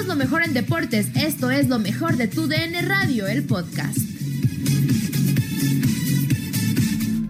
[0.00, 1.14] Somos lo mejor en deportes.
[1.14, 3.98] Esto es lo mejor de tu DN Radio, el podcast.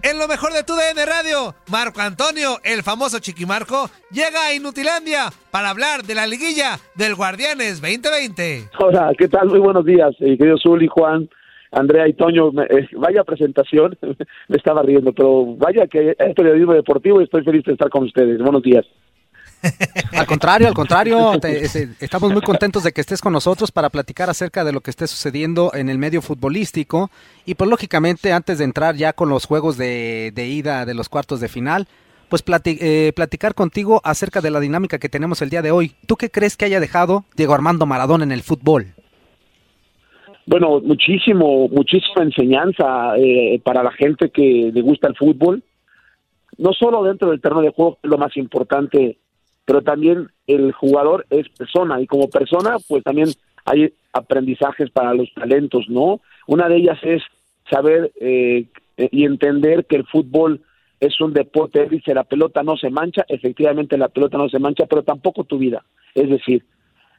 [0.03, 5.31] En lo mejor de tu DN Radio, Marco Antonio, el famoso Chiquimarco, llega a Inutilandia
[5.51, 8.69] para hablar de la liguilla del Guardianes 2020.
[8.79, 9.49] Hola, ¿qué tal?
[9.49, 11.27] Muy buenos días, eh, querido Zul y Juan.
[11.73, 13.97] Andrea y Toño, eh, vaya presentación,
[14.47, 18.03] me estaba riendo, pero vaya que es periodismo deportivo y estoy feliz de estar con
[18.03, 18.39] ustedes.
[18.39, 18.85] Buenos días.
[20.13, 21.33] Al contrario, al contrario,
[21.99, 25.07] estamos muy contentos de que estés con nosotros para platicar acerca de lo que esté
[25.07, 27.09] sucediendo en el medio futbolístico
[27.45, 31.39] y pues lógicamente antes de entrar ya con los juegos de, ida de los cuartos
[31.39, 31.87] de final,
[32.29, 35.93] pues eh, platicar contigo acerca de la dinámica que tenemos el día de hoy.
[36.07, 38.93] ¿Tú qué crees que haya dejado Diego Armando Maradona en el fútbol?
[40.45, 45.63] Bueno, muchísimo, muchísima enseñanza eh, para la gente que le gusta el fútbol.
[46.57, 49.17] No solo dentro del terreno de juego, lo más importante
[49.71, 53.29] pero también el jugador es persona y como persona pues también
[53.63, 56.19] hay aprendizajes para los talentos, ¿no?
[56.45, 57.23] Una de ellas es
[57.69, 58.65] saber eh,
[58.97, 60.59] y entender que el fútbol
[60.99, 64.87] es un deporte, dice la pelota no se mancha, efectivamente la pelota no se mancha,
[64.87, 65.85] pero tampoco tu vida.
[66.15, 66.65] Es decir,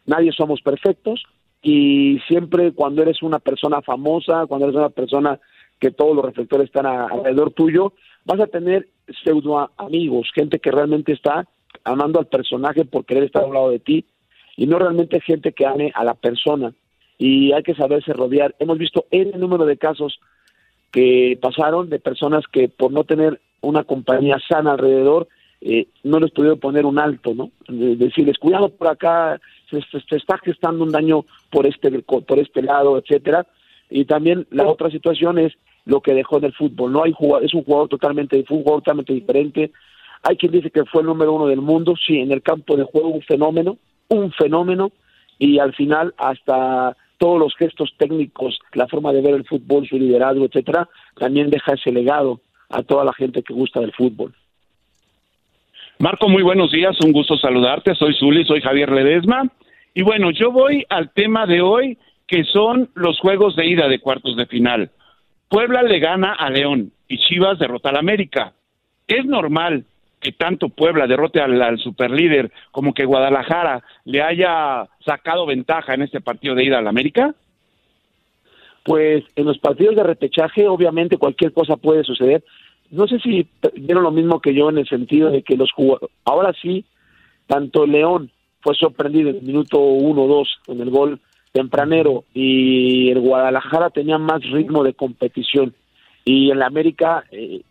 [0.05, 1.23] nadie somos perfectos
[1.63, 5.41] y siempre cuando eres una persona famosa, cuando eres una persona
[5.81, 7.95] que todos los reflectores están alrededor tuyo,
[8.27, 8.91] vas a tener
[9.25, 11.49] pseudo amigos, gente que realmente está
[11.85, 14.05] amando al personaje por querer estar a lado de ti
[14.57, 16.73] y no realmente gente que ame a la persona
[17.19, 18.55] y hay que saberse rodear.
[18.59, 20.19] Hemos visto el número de casos
[20.91, 25.29] que pasaron de personas que por no tener una compañía sana alrededor
[25.61, 27.53] eh, no les pudieron poner un alto, ¿no?
[27.69, 32.99] decirles cuidado por acá, se, se, está gestando un daño por este por este lado,
[32.99, 33.47] etcétera.
[33.89, 35.53] Y también la otra situación es
[35.85, 36.93] lo que dejó en el fútbol.
[36.93, 39.71] No hay jugador, es un jugador totalmente, un jugador totalmente diferente,
[40.23, 42.85] hay quien dice que fue el número uno del mundo, sí, en el campo de
[42.85, 43.79] juego un fenómeno,
[44.09, 44.93] un fenómeno,
[45.39, 49.97] y al final hasta todos los gestos técnicos, la forma de ver el fútbol, su
[49.97, 54.35] liderazgo, etcétera, también deja ese legado a toda la gente que gusta del fútbol.
[55.99, 59.45] Marco, muy buenos días, un gusto saludarte, soy Zuli, soy Javier Ledesma,
[59.95, 64.01] y bueno, yo voy al tema de hoy, que son los juegos de ida de
[64.01, 64.91] cuartos de final.
[65.49, 68.55] Puebla le gana a León y Chivas derrota al América.
[69.07, 69.85] Es normal
[70.23, 76.21] que tanto Puebla derrote al, superlíder como que Guadalajara le haya sacado ventaja en este
[76.21, 77.35] partido de ida al América?
[78.85, 82.45] Pues en los partidos de repechaje obviamente cualquier cosa puede suceder.
[82.91, 86.11] No sé si vieron lo mismo que yo en el sentido de que los jugadores,
[86.25, 86.85] ahora sí,
[87.47, 88.31] tanto León
[88.61, 91.21] fue sorprendido en el minuto 1-2 en el gol
[91.53, 95.75] tempranero y el Guadalajara tenía más ritmo de competición
[96.25, 97.63] y en la América eh,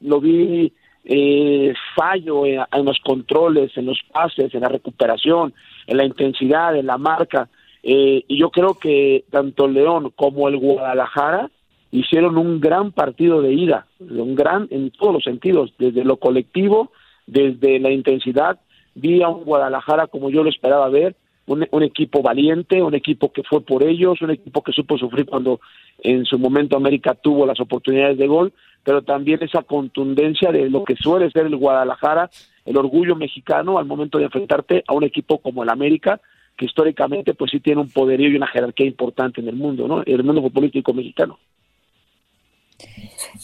[0.00, 0.72] lo vi
[1.08, 5.54] eh, fallo en, los controles, en los pases, en la recuperación,
[5.86, 7.48] en la intensidad, en la marca.
[7.82, 11.48] Eh, y yo creo que tanto León como el Guadalajara
[11.92, 16.90] hicieron un gran partido de ida, un gran en todos los sentidos, desde lo colectivo,
[17.26, 18.58] desde la intensidad.
[18.96, 21.14] Vi a un Guadalajara como yo lo esperaba ver,
[21.46, 25.60] un, equipo valiente, un equipo que fue por ellos, un equipo que supo sufrir cuando
[26.02, 28.52] en su momento América tuvo las oportunidades de gol,
[28.86, 32.30] pero también esa contundencia de lo que suele ser el Guadalajara,
[32.64, 36.20] el orgullo mexicano al momento de enfrentarte a un equipo como el América,
[36.56, 40.02] que históricamente pues sí tiene un poderío y una jerarquía importante en el mundo, ¿no?
[40.06, 41.36] En el mundo político mexicano.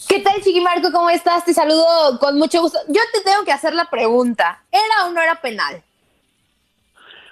[0.07, 0.89] ¿Qué tal, Chiqui Marco?
[0.93, 1.43] ¿Cómo estás?
[1.43, 2.79] Te saludo con mucho gusto.
[2.87, 4.63] Yo te tengo que hacer la pregunta.
[4.71, 5.83] ¿Era o no era penal?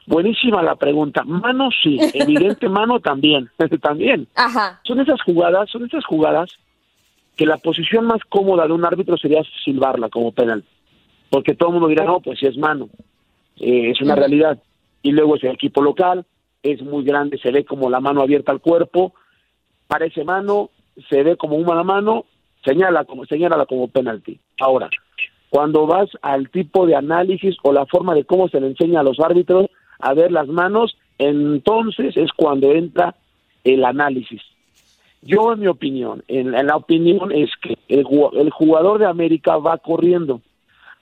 [0.05, 1.23] Buenísima la pregunta.
[1.23, 3.49] Mano sí, evidente mano también,
[3.81, 4.27] también.
[4.35, 4.81] Ajá.
[4.83, 6.49] Son esas jugadas, son esas jugadas
[7.35, 10.63] que la posición más cómoda de un árbitro sería silbarla como penal,
[11.29, 12.89] porque todo el mundo dirá, no, pues si es mano,
[13.59, 14.61] eh, es una realidad.
[15.03, 16.25] Y luego es el equipo local,
[16.61, 19.13] es muy grande, se ve como la mano abierta al cuerpo,
[19.87, 20.69] parece mano,
[21.09, 22.25] se ve como una mano,
[22.63, 24.39] señala como, señala como penalti.
[24.59, 24.89] Ahora,
[25.49, 29.03] cuando vas al tipo de análisis o la forma de cómo se le enseña a
[29.03, 29.67] los árbitros
[29.99, 33.15] a ver las manos, entonces es cuando entra
[33.63, 34.41] el análisis.
[35.21, 40.41] Yo, en mi opinión, en, la opinión es que el, jugador de América va corriendo.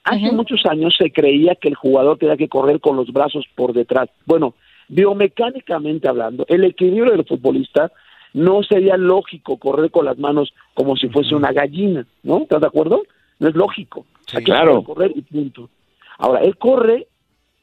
[0.04, 3.72] Hace muchos años se creía que el jugador tenía que correr con los brazos por
[3.72, 4.10] detrás.
[4.26, 4.54] Bueno,
[4.88, 7.90] biomecánicamente hablando, el equilibrio del futbolista
[8.34, 12.42] no sería lógico correr con las manos como si fuese una gallina, ¿no?
[12.42, 13.02] ¿Estás de acuerdo?
[13.38, 14.04] No es lógico.
[14.44, 14.82] claro.
[14.82, 15.70] correr y punto.
[16.18, 17.08] Ahora, él corre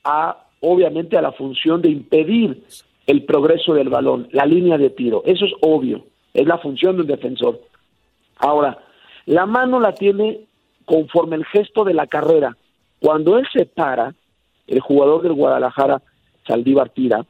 [0.04, 2.63] a, obviamente, a la función de impedir
[3.06, 5.21] el progreso del balón, la línea de tiro.
[5.25, 6.04] Eso es obvio
[6.38, 7.60] es la función de un defensor.
[8.38, 8.78] Ahora,
[9.25, 10.42] la mano la tiene
[10.86, 12.56] conforme el gesto de la carrera.
[13.00, 14.13] Cuando él se para,
[14.68, 16.01] el jugador del Guadalajara,
[16.48, 17.25] Saldívar tira,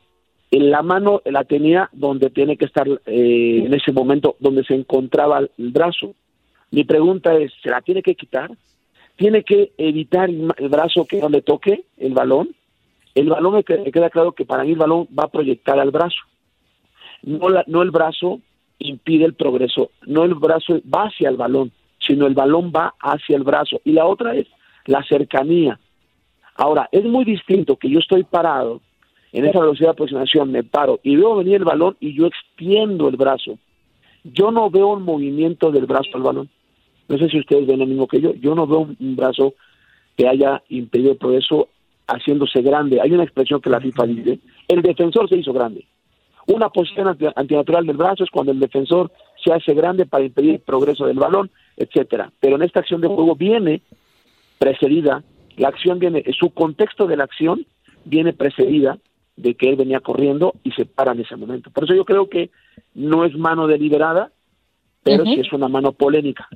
[0.51, 4.75] En la mano la tenía donde tiene que estar eh, en ese momento, donde se
[4.75, 6.13] encontraba el brazo.
[6.71, 8.51] Mi pregunta es, ¿se la tiene que quitar?
[9.15, 12.50] ¿Tiene que evitar el, brazo que le toque el balón?
[13.15, 16.19] El balón me queda claro que para mí el balón va a proyectar al brazo.
[17.24, 18.42] No, la- no el brazo
[18.79, 23.35] impide el progreso, no el brazo va hacia el balón, sino el balón va hacia
[23.35, 23.81] el brazo.
[23.83, 24.47] Y la otra es
[24.85, 25.79] la cercanía.
[26.56, 28.81] Ahora, es muy distinto que yo estoy parado
[29.31, 33.09] en esa velocidad de aproximación, me paro y veo venir el balón y yo extiendo
[33.09, 33.59] el brazo.
[34.24, 36.50] Yo no veo un movimiento del brazo al balón.
[37.07, 38.33] No sé si ustedes ven lo mismo que yo.
[38.35, 39.53] Yo no veo un brazo
[40.15, 41.69] que haya impedido el progreso
[42.07, 43.00] haciéndose grande.
[43.01, 45.85] Hay una expresión que la FIFA dice, el defensor se hizo grande.
[46.48, 49.12] Una posición anti- antinatural del brazo es cuando el defensor
[49.44, 52.32] se hace grande para impedir el progreso del balón, etcétera.
[52.40, 53.82] Pero en esta acción de juego viene
[54.58, 55.24] precedida,
[55.58, 57.66] la acción viene, su contexto de la acción
[58.06, 58.98] viene precedida
[59.36, 61.70] de que él venía corriendo y se para en ese momento.
[61.70, 62.50] Por eso yo creo que
[62.96, 64.32] no es mano deliberada,
[65.04, 65.34] pero Ujú.
[65.34, 66.48] sí es una mano polémica.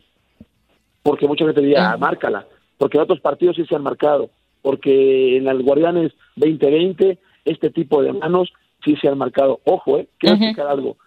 [1.03, 2.47] Porque mucha gente diría, ah, márcala,
[2.77, 4.29] porque en otros partidos sí se han marcado,
[4.61, 8.51] porque en el Guardianes 2020 este tipo de manos
[8.83, 9.59] sí se han marcado.
[9.65, 10.97] Ojo, eh, quiero explicar algo.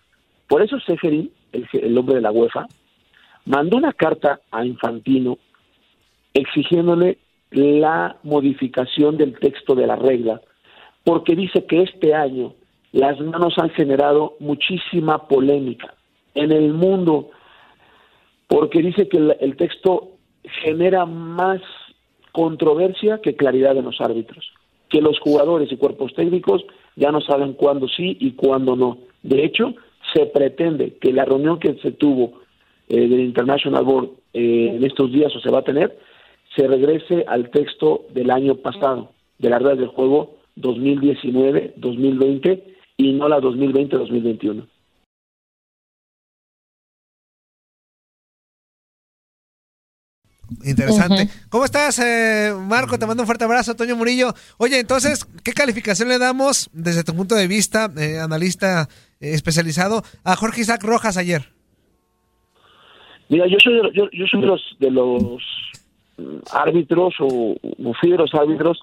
[0.48, 2.66] Por eso Seferin, el, el hombre de la UEFA,
[3.46, 5.38] mandó una carta a Infantino
[6.32, 7.18] exigiéndole
[7.50, 10.40] la modificación del texto de la regla,
[11.04, 12.54] porque dice que este año
[12.92, 15.94] las manos han generado muchísima polémica
[16.34, 17.30] en el mundo,
[18.48, 20.10] porque dice que el, el texto
[20.62, 21.60] genera más
[22.32, 24.52] controversia que claridad en los árbitros,
[24.88, 26.64] que los jugadores y cuerpos técnicos
[26.96, 28.98] ya no saben cuándo sí y cuándo no.
[29.22, 29.74] De hecho,
[30.12, 32.40] se pretende que la reunión que se tuvo
[32.88, 35.98] eh, del International Board eh, en estos días o se va a tener,
[36.54, 42.62] se regrese al texto del año pasado, de la regla del juego 2019-2020
[42.96, 44.64] y no la 2020-2021.
[50.64, 51.28] Interesante.
[51.48, 52.98] ¿Cómo estás, eh, Marco?
[52.98, 54.32] Te mando un fuerte abrazo, Toño Murillo.
[54.58, 58.88] Oye, entonces, ¿qué calificación le damos desde tu punto de vista, eh, analista
[59.20, 61.48] eh, especializado, a Jorge Isaac Rojas ayer?
[63.28, 65.42] Mira, yo soy, de- yo, yo soy de los, de los
[66.18, 68.78] mm, árbitros o, o fui de los árbitros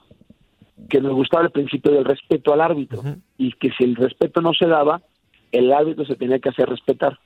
[0.89, 3.03] que me gustaba el principio del respeto al árbitro
[3.37, 5.01] y que si el respeto no se daba,
[5.51, 7.19] el árbitro se tenía que hacer respetar.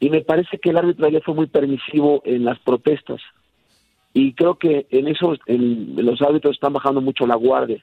[0.00, 3.20] Y me parece que el árbitro ayer fue muy permisivo en las protestas
[4.12, 7.82] y creo que en eso el- los árbitros están bajando mucho la guardia.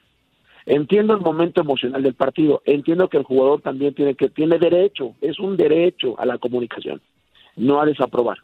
[0.66, 5.14] Entiendo el momento emocional del partido, entiendo que el jugador también tiene que tiene derecho,
[5.20, 7.00] es un derecho a la comunicación,
[7.56, 8.38] no a desaprobar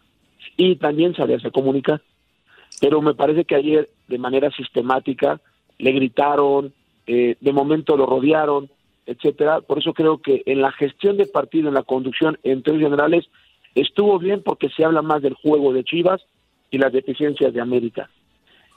[0.57, 2.03] y también saberse comunicar.
[2.81, 5.41] Pero me parece que ayer de manera sistemática
[5.79, 6.73] le gritaron,
[7.07, 8.69] eh, de momento lo rodearon,
[9.07, 9.63] etcétera.
[9.63, 13.27] Por eso creo que en la gestión del partido, en la conducción en términos generales,
[13.75, 16.21] estuvo bien porque se habla más del juego de Chivas
[16.71, 18.11] y las deficiencias de América.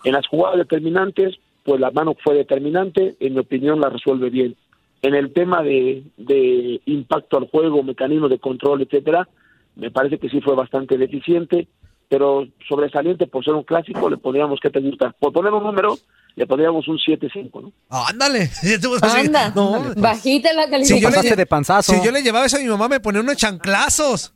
[0.03, 4.55] En las jugadas determinantes, pues la mano fue determinante, en mi opinión la resuelve bien.
[5.01, 9.27] En el tema de, de impacto al juego, mecanismos de control, etcétera,
[9.75, 11.67] me parece que sí fue bastante deficiente,
[12.09, 14.81] pero sobresaliente por ser un clásico, le pondríamos, ¿qué te?
[15.19, 15.95] Por poner un número,
[16.35, 17.71] le pondríamos un 7-5, ¿no?
[17.89, 18.49] ándale.
[19.01, 21.23] Anda, no, bajita la Si calificación.
[21.23, 21.93] yo le- de panzazo.
[21.93, 24.33] Si yo le llevaba eso a mi mamá, me ponía unos chanclazos.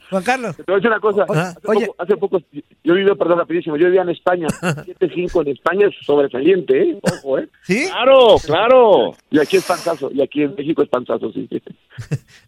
[0.10, 0.56] Juan Carlos.
[0.58, 1.26] Te voy a decir una cosa.
[1.30, 1.50] Ajá.
[1.50, 1.86] Hace, Oye.
[1.88, 2.42] poco, hace poco,
[2.84, 4.48] yo viví, perdón, rapidísimo, yo vivía en España.
[4.62, 7.00] 7-5 en España es sobresaliente, ¿eh?
[7.02, 7.48] Ojo, ¿eh?
[7.64, 7.88] ¿Sí?
[7.88, 9.16] Claro, claro.
[9.32, 11.48] Y aquí es panzazo, y aquí en México es panzazo, sí.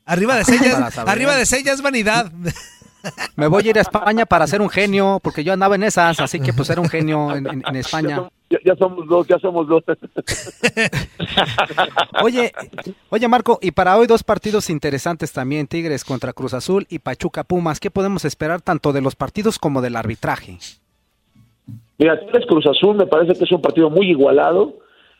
[0.06, 2.32] Arriba de sellas, arriba de sellas es vanidad.
[3.36, 6.20] Me voy a ir a España para ser un genio, porque yo andaba en esas,
[6.20, 8.30] así que pues era un genio en, en- en Ya, España.
[8.66, 9.84] ya somos dos, ya somos dos.
[12.24, 12.52] Oye,
[13.10, 17.44] oye Marco, y para hoy dos partidos interesantes también, Tigres contra Cruz Azul y Pachuca
[17.44, 17.80] Pumas.
[17.80, 20.58] ¿Qué podemos esperar tanto de los partidos como del arbitraje?
[21.98, 24.76] Mira, Tigres Cruz Azul me parece que es un partido muy igualado.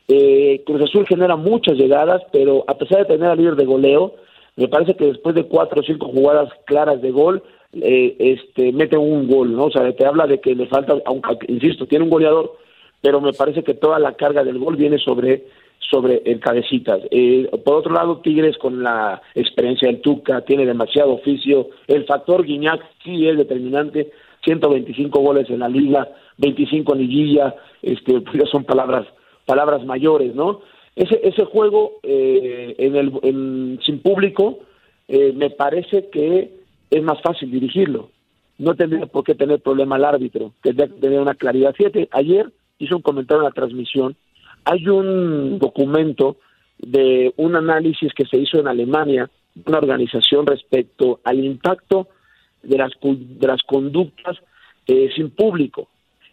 [0.08, 4.14] Eh, Cruz Azul genera muchas llegadas, pero a pesar de tener al líder de goleo,
[4.56, 8.96] me parece que después de cuatro o cinco jugadas claras de gol, eh, este, mete
[8.96, 9.64] un gol, ¿no?
[9.66, 12.56] O sea, te habla de que le falta, aunque, insisto, tiene un goleador,
[13.00, 15.44] pero me parece que toda la carga del gol viene sobre
[15.90, 17.00] sobre el cabecitas.
[17.10, 21.68] Eh, por otro lado, Tigres con la experiencia del Tuca, tiene demasiado oficio.
[21.86, 24.10] El factor Guiñac sí es determinante.
[24.44, 29.06] 125 goles en la liga, 25 en liguilla, este, pues son palabras
[29.44, 30.60] palabras mayores, ¿no?
[30.96, 34.60] Ese ese juego eh, en el en- sin público
[35.08, 36.61] eh, me parece que
[36.92, 38.10] es más fácil dirigirlo.
[38.58, 41.74] No tendría por qué tener problema el árbitro, tendría que tener una claridad.
[41.74, 44.16] Fíjate, ayer hizo un comentario en la transmisión
[44.64, 46.36] Hay un documento
[46.78, 49.30] de un análisis que se hizo en Alemania,
[49.66, 52.08] una organización respecto al impacto
[52.62, 54.36] de las, de las conductas
[54.86, 55.88] eh, sin público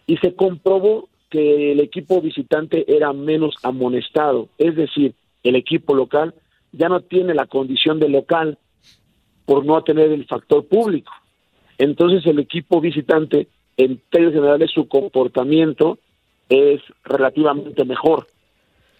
[0.07, 5.13] y se comprobó que el equipo visitante era menos amonestado, es decir,
[5.43, 6.33] el equipo local
[6.71, 8.57] ya no tiene la condición de local
[9.49, 11.11] por no tener el factor público.
[11.79, 15.97] Entonces el equipo visitante, en términos generales, su comportamiento
[16.49, 18.27] es relativamente mejor.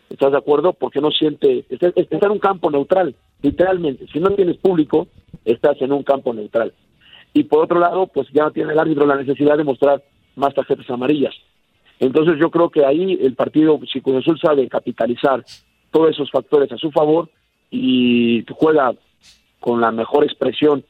[0.10, 0.74] ¿Estás de acuerdo?
[0.74, 3.14] Porque no siente, está, está en un campo neutral,
[3.44, 4.08] literalmente.
[4.12, 5.08] Si no tienes público,
[5.46, 6.74] estás en un campo neutral.
[7.32, 10.02] Y por otro lado, pues ya no tiene el árbitro la necesidad de mostrar
[10.36, 11.36] más tarjetas amarillas.
[12.00, 14.02] Entonces yo creo que ahí el partido, si
[14.42, 15.46] sabe capitalizar
[15.92, 17.30] todos esos factores a su favor
[17.70, 18.96] y juega
[19.60, 20.84] con la mejor expresión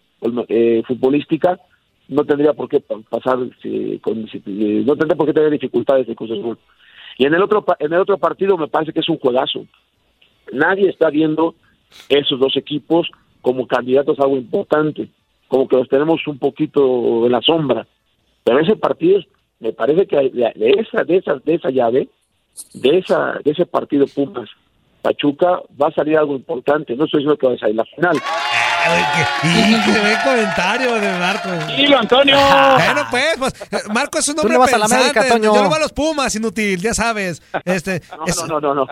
[0.48, 1.60] eh, futbolística,
[2.08, 6.16] no tendría por qué pasar, eh, con, eh, no tendría por qué tener dificultades de
[6.16, 6.58] Cruz Azul.
[7.18, 9.66] Y en el otro en el otro partido me parece que es un juegazo.
[10.52, 11.56] Nadie está viendo
[12.08, 13.10] esos dos equipos
[13.42, 15.10] como candidatos a algo importante,
[15.48, 17.88] como que los tenemos un poquito en la sombra.
[18.44, 19.22] Pero ese partido
[19.60, 22.10] me parece que de, esa de esa de esa llave
[22.74, 24.50] de esa de ese partido Pumas
[25.02, 28.18] Pachuca va a salir algo importante no estoy diciendo que va a salir la final
[29.44, 31.50] y qué buen comentario de Marco.
[31.76, 32.38] Dilo, Antonio.
[32.80, 34.94] Bueno, pues, pues, Marco es un hombre vas pensante.
[34.96, 35.54] a la América, Toño.
[35.56, 37.42] Yo le voy a los Pumas, inútil, ya sabes.
[37.66, 38.88] Este, no, es- no, no, no, no.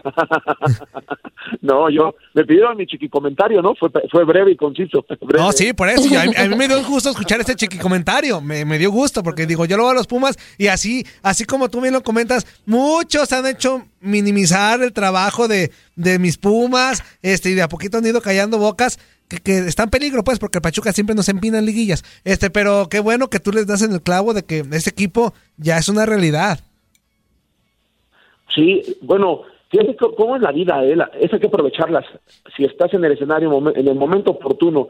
[1.61, 3.73] no, yo me pidieron mi chiqui comentario, ¿no?
[3.75, 5.05] Fue, fue breve y conciso.
[5.21, 5.43] Breve.
[5.43, 6.07] No, sí, por eso.
[6.07, 8.41] yo- a, mí, a mí me dio gusto escuchar este chiqui comentario.
[8.41, 11.45] Me, me dio gusto porque digo, yo lo voy a los Pumas y así, así
[11.45, 17.03] como tú bien lo comentas, muchos han hecho minimizar el trabajo de, de mis Pumas
[17.21, 18.99] este, y de a poquito han ido callando bocas.
[19.27, 22.03] Que, que está en peligro, pues, porque Pachuca siempre nos empina en liguillas.
[22.23, 25.33] Este, pero qué bueno que tú les das en el clavo de que ese equipo
[25.57, 26.59] ya es una realidad.
[28.55, 30.97] Sí, bueno, fíjate cómo es la vida, ¿eh?
[31.19, 32.05] Es hay que aprovecharlas.
[32.55, 34.87] Si estás en el escenario, en el momento oportuno,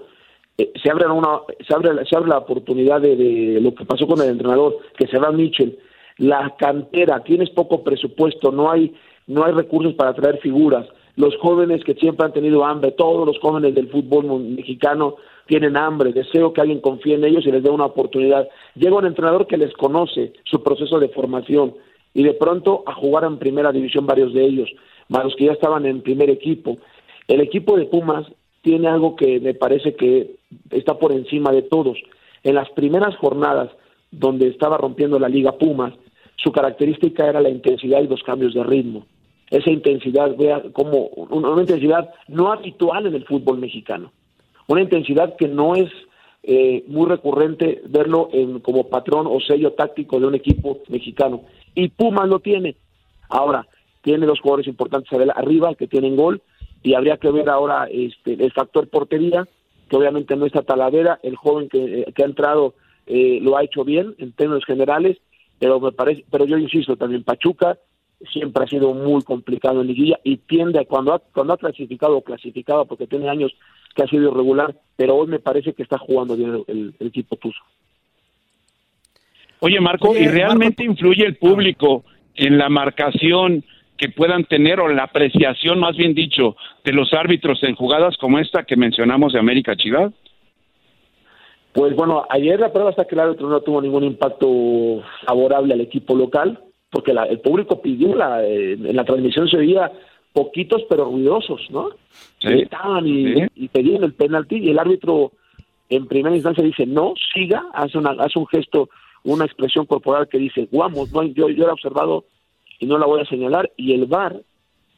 [0.58, 4.08] eh, se, abre una, se, abre, se abre la oportunidad de, de lo que pasó
[4.08, 5.78] con el entrenador, que se va Mitchell.
[6.18, 8.96] La cantera, tienes poco presupuesto, no hay,
[9.28, 10.88] no hay recursos para traer figuras.
[11.18, 15.16] Los jóvenes que siempre han tenido hambre, todos los jóvenes del fútbol mexicano
[15.48, 18.48] tienen hambre, deseo que alguien confíe en ellos y les dé una oportunidad.
[18.76, 21.74] Llega un entrenador que les conoce su proceso de formación
[22.14, 24.70] y de pronto a jugar en primera división varios de ellos,
[25.10, 26.78] más los que ya estaban en primer equipo.
[27.28, 28.28] El equipo de Pumas
[28.62, 30.36] tiene algo que me parece que
[30.70, 31.98] está por encima de todos.
[32.44, 33.72] En las primeras jornadas
[34.12, 35.96] donde estaba rompiendo la liga Pumas,
[36.36, 39.08] su característica era la intensidad y los cambios de ritmo.
[39.50, 44.12] Esa intensidad, vea como una, intensidad no habitual en el fútbol mexicano.
[44.68, 45.90] Una intensidad que no es
[46.44, 51.44] eh, muy recurrente verlo en, como patrón o sello táctico de un equipo mexicano.
[51.76, 52.76] Y Pumas lo tiene.
[53.30, 53.68] Ahora,
[54.02, 56.42] tiene dos jugadores importantes arriba que tienen gol
[56.84, 59.46] y habría que ver ahora este, el factor portería,
[59.90, 62.76] que obviamente no está Talavera, el joven que, eh, que ha entrado
[63.06, 65.18] eh, lo ha hecho bien en términos generales,
[65.60, 67.78] pero me parece, pero yo insisto, también Pachuca
[68.32, 72.18] siempre ha sido muy complicado en liguilla y tiende a cuando ha, cuando ha clasificado
[72.18, 73.52] o clasificado porque tiene años
[73.96, 77.08] que ha sido irregular, pero hoy me parece que está jugando bien el, el- el
[77.08, 77.60] equipo Tuzo.
[79.60, 82.04] Oye, Marco, Oye, ¿y realmente Marco- influye el público
[82.36, 83.64] en la marcación
[83.98, 88.38] que puedan tener o la apreciación, más bien dicho, de los árbitros en jugadas como
[88.38, 90.14] esta que mencionamos de América Chivas?
[91.74, 95.82] Pues bueno, ayer la prueba está que el árbitro no tuvo ningún impacto favorable al
[95.82, 96.60] equipo local,
[96.98, 99.92] porque la- el público pidió, la, eh, en la transmisión se veía
[100.34, 101.92] poquitos pero ruidosos, ¿no?
[102.40, 103.42] Sí, Gritaban y, sí.
[103.56, 105.32] y pedían el penalti y el árbitro
[105.90, 108.90] en primera instancia dice no, siga, hace, una, hace un gesto,
[109.24, 112.26] una expresión corporal que dice, vamos, no, yo, yo la he observado
[112.80, 114.42] y no la voy a señalar, y el VAR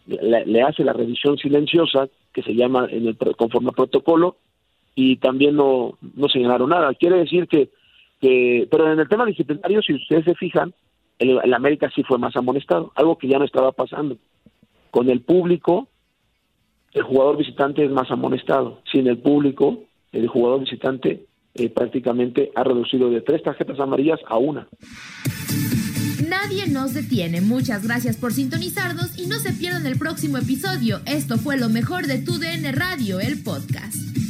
[0.08, 4.38] le, le hace la revisión silenciosa, que se llama en el, conforme al protocolo,
[4.96, 6.94] y también no, no señalaron nada.
[6.94, 7.68] Quiere decir que,
[8.22, 10.74] que, pero en el tema disciplinario, si ustedes se fijan,
[11.20, 14.18] el, América sí fue más amonestado, algo que ya no estaba pasando.
[14.90, 15.88] Con el público,
[16.94, 18.82] el jugador visitante es más amonestado.
[18.92, 24.38] Sin el público, el jugador visitante eh, prácticamente ha reducido de tres tarjetas amarillas a
[24.38, 24.68] una.
[26.28, 27.42] Nadie nos detiene.
[27.42, 31.00] Muchas gracias por sintonizarnos y no se pierdan el próximo episodio.
[31.06, 34.29] Esto fue lo mejor de Tu DN Radio, el podcast.